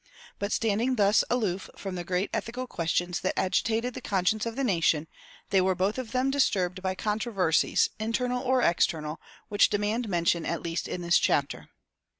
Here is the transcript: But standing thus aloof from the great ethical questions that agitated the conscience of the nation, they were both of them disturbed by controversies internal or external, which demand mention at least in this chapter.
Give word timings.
But 0.39 0.51
standing 0.51 0.95
thus 0.95 1.23
aloof 1.29 1.69
from 1.77 1.93
the 1.93 2.03
great 2.03 2.31
ethical 2.33 2.65
questions 2.65 3.19
that 3.19 3.37
agitated 3.37 3.93
the 3.93 4.01
conscience 4.01 4.47
of 4.47 4.55
the 4.55 4.63
nation, 4.63 5.07
they 5.51 5.61
were 5.61 5.75
both 5.75 5.99
of 5.99 6.11
them 6.11 6.31
disturbed 6.31 6.81
by 6.81 6.95
controversies 6.95 7.87
internal 7.99 8.41
or 8.41 8.63
external, 8.63 9.21
which 9.47 9.69
demand 9.69 10.09
mention 10.09 10.43
at 10.43 10.63
least 10.63 10.87
in 10.87 11.03
this 11.03 11.19
chapter. 11.19 11.69